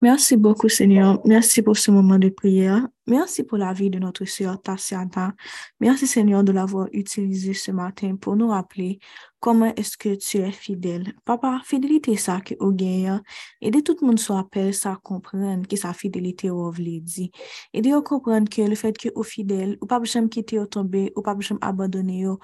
Merci 0.01 0.36
beaucoup, 0.36 0.70
Seigneur. 0.70 1.22
Merci 1.25 1.62
pour 1.62 1.77
ce 1.77 1.91
moment 1.91 2.20
de 2.20 2.29
prière. 2.29 2.88
Merci 3.05 3.43
pour 3.43 3.57
la 3.57 3.74
vie 3.74 3.89
de 3.89 4.00
notre 4.00 4.24
sœur 4.24 4.62
Tassiana. 4.62 5.33
Merci 5.81 6.07
Seigneur 6.07 6.41
de 6.43 6.53
l'avoir 6.53 6.88
utilisée 6.93 7.53
ce 7.53 7.72
matin 7.72 8.15
pour 8.15 8.38
nous 8.38 8.48
rappeler 8.48 9.00
comment 9.41 9.74
est-ce 9.75 9.98
que 9.98 10.15
tu 10.15 10.38
es 10.38 10.53
fidèle. 10.53 11.13
Papa, 11.25 11.60
fidélité 11.65 12.15
ça 12.15 12.39
que 12.39 12.53
au 12.62 12.72
gain. 12.72 13.22
de 13.62 13.79
tout 13.81 13.98
le 14.00 14.07
monde 14.07 14.19
soit 14.19 14.39
appel 14.39 14.74
ça 14.74 14.98
comprendre 15.03 15.67
que 15.67 15.75
sa 15.75 15.91
fidélité 15.91 16.50
au 16.50 16.72
dit. 16.72 17.29
Aidez 17.74 17.93
au 17.93 18.01
comprendre 18.01 18.50
que 18.50 18.62
le 18.62 18.75
fait 18.75 18.98
que 18.98 19.10
au 19.15 19.24
fidèle, 19.24 19.77
ou 19.81 19.86
pas 19.86 20.00
besoin 20.00 20.29
quitter 20.29 20.60
ou 20.60 20.65
tomber, 20.65 21.12
ou 21.17 21.22
pas 21.22 21.36
besoin 21.36 21.57
abandonner 21.60 22.25
ou 22.25 22.39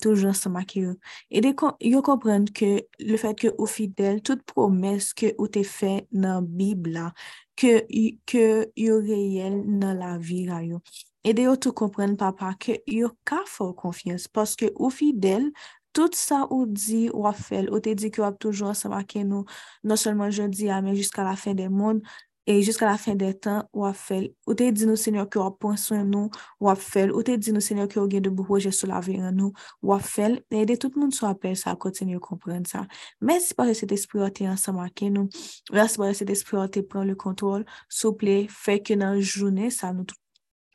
toujours 0.00 0.30
ensemble 0.30 0.58
avec 0.58 0.78
eux. 0.78 0.96
de 1.32 2.00
comprendre 2.00 2.52
que 2.52 2.80
le 3.00 3.16
fait 3.16 3.34
que 3.36 3.48
au 3.58 3.66
fidèle 3.66 4.22
toute 4.22 4.44
promesse 4.44 5.14
que 5.14 5.34
ou 5.38 5.48
t'es 5.48 5.64
fait 5.64 6.06
dans 6.12 6.34
la 6.36 6.40
Bible 6.42 7.12
ke, 7.58 7.86
ke 8.28 8.44
yo 8.76 9.00
reyel 9.02 9.62
nan 9.64 10.00
la 10.00 10.16
vira 10.18 10.62
yo. 10.64 10.82
Ede 11.26 11.48
yo 11.48 11.56
tou 11.58 11.74
kompren 11.74 12.14
papa 12.18 12.52
ke 12.60 12.80
yo 12.86 13.14
ka 13.26 13.42
fò 13.50 13.72
konfians 13.74 14.28
paske 14.30 14.70
ou 14.76 14.92
fidel 14.94 15.50
tout 15.96 16.12
sa 16.12 16.44
ou 16.52 16.66
di 16.68 17.06
wafel, 17.08 17.70
ou 17.72 17.80
te 17.80 17.94
di 17.96 18.10
ki 18.12 18.20
wap 18.20 18.36
toujou 18.42 18.68
ansama 18.68 19.00
ke 19.08 19.22
nou, 19.24 19.46
non 19.80 19.96
solman 19.96 20.28
jodi 20.28 20.68
a, 20.68 20.82
men 20.84 20.92
jiska 20.98 21.24
la 21.24 21.32
fin 21.40 21.56
de 21.56 21.70
moun, 21.72 22.02
e 22.46 22.56
jiska 22.62 22.86
la 22.86 22.96
fin 22.98 23.18
de 23.18 23.32
tan 23.32 23.64
wap 23.74 23.96
fel. 23.98 24.28
Ou 24.46 24.56
te 24.58 24.68
di 24.72 24.86
nou 24.88 24.98
senyor 25.00 25.28
ki 25.30 25.40
wap 25.42 25.58
ponswen 25.62 26.06
nou, 26.10 26.30
wap 26.62 26.80
fel. 26.82 27.12
Ou 27.14 27.26
te 27.26 27.36
di 27.40 27.54
nou 27.54 27.64
senyor 27.64 27.90
ki 27.92 28.00
wap 28.00 28.10
gen 28.12 28.26
de 28.26 28.32
bou 28.32 28.46
woje 28.48 28.72
sou 28.74 28.90
la 28.90 29.02
vey 29.04 29.18
an 29.20 29.36
nou, 29.36 29.52
wap 29.84 30.04
fel. 30.06 30.38
E 30.54 30.64
de 30.68 30.78
tout 30.80 30.94
moun 30.98 31.14
sou 31.14 31.28
apel 31.30 31.56
sa 31.58 31.76
kontinye 31.80 32.20
kompren 32.22 32.66
sa. 32.68 32.84
Mersi 33.20 33.56
pa 33.58 33.66
reset 33.68 33.92
espri 33.96 34.22
wote 34.22 34.46
ansan 34.48 34.78
maken 34.78 35.18
nou. 35.18 35.46
Mersi 35.74 36.02
pa 36.02 36.12
reset 36.12 36.30
espri 36.34 36.60
wote 36.60 36.84
pren 36.86 37.08
le 37.10 37.18
kontrol. 37.18 37.66
Souple, 37.90 38.44
fek 38.64 38.94
yo 38.94 39.00
nan 39.02 39.18
jounen 39.20 39.74
sa 39.74 39.92
nou 39.92 40.06
tout. 40.06 40.20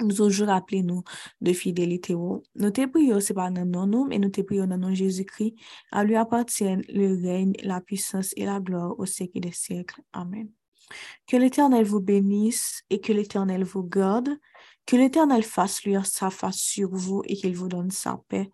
Nou 0.01 0.15
toujou 0.17 0.47
rappele 0.49 0.81
nou 0.85 1.03
de 1.45 1.53
fidelite 1.57 2.15
ou. 2.17 2.39
Nou 2.57 2.73
te 2.75 2.87
priyo 2.91 3.19
se 3.23 3.35
pa 3.37 3.49
nan 3.53 3.69
nan 3.73 3.91
nou, 3.91 4.07
men 4.09 4.23
nou 4.25 4.33
te 4.33 4.45
priyo 4.47 4.65
nan 4.69 4.81
nan 4.81 4.95
Jésus-Kri. 4.97 5.51
A 5.91 6.05
lui 6.07 6.17
apatyen 6.19 6.81
le 6.89 7.13
reigne, 7.21 7.53
la 7.63 7.81
puissance 7.81 8.33
et 8.35 8.45
la 8.49 8.59
gloire 8.59 8.97
au 8.97 9.05
siècle 9.05 9.39
des 9.39 9.53
siècles. 9.53 10.01
Amen. 10.13 10.49
Que 11.27 11.37
l'Éternel 11.37 11.85
vous 11.85 12.01
bénisse 12.01 12.83
et 12.89 12.99
que 12.99 13.13
l'Éternel 13.13 13.63
vous 13.63 13.83
garde, 13.83 14.29
que 14.85 14.95
l'Éternel 14.95 15.43
fasse 15.43 15.83
luire 15.83 16.05
sa 16.05 16.29
face 16.29 16.57
sur 16.57 16.89
vous 16.91 17.21
et 17.25 17.35
qu'il 17.35 17.55
vous 17.55 17.67
donne 17.67 17.91
sa 17.91 18.21
paix. 18.27 18.49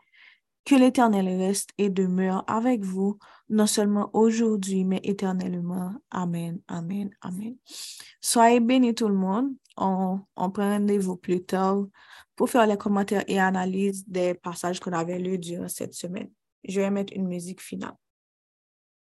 Que 0.66 0.76
l'Éternel 0.76 1.28
reste 1.28 1.70
et 1.78 1.90
demeure 1.90 2.44
avec 2.48 2.84
vous, 2.84 3.18
non 3.50 3.68
seulement 3.68 4.10
aujourd'hui, 4.14 4.84
mais 4.84 5.00
éternellement. 5.04 5.94
Amen, 6.12 6.60
amen, 6.68 7.10
amen. 7.22 7.56
Soyez 8.20 8.60
bénis 8.60 8.94
tout 8.94 9.08
le 9.08 9.16
monde. 9.16 9.54
On, 9.78 10.20
on 10.36 10.52
prend 10.52 10.72
rendez-vous 10.72 11.16
plus 11.16 11.46
tard 11.46 11.86
pour 12.36 12.50
faire 12.50 12.68
les 12.68 12.78
commentaires 12.78 13.24
et 13.28 13.40
analyses 13.40 14.04
des 14.08 14.34
passages 14.34 14.80
qu'on 14.80 14.92
avait 14.92 15.20
lus 15.20 15.40
durant 15.40 15.70
cette 15.70 15.94
semaine. 15.94 16.30
Je 16.68 16.82
vais 16.82 16.90
mettre 16.90 17.14
une 17.16 17.28
musique 17.28 17.62
finale. 17.62 17.96